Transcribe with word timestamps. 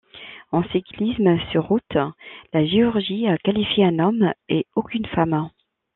En 0.51 0.63
cyclisme 0.63 1.37
sur 1.51 1.65
route, 1.67 1.95
la 2.53 2.65
Géorgie 2.65 3.27
a 3.27 3.37
qualifié 3.37 3.85
un 3.85 3.99
homme 3.99 4.33
et 4.49 4.65
aucune 4.73 5.05
femme. 5.05 5.51